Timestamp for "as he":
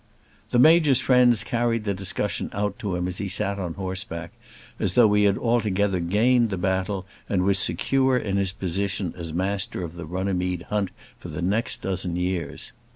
3.07-3.27